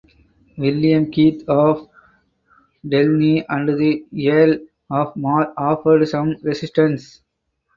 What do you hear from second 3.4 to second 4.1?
and the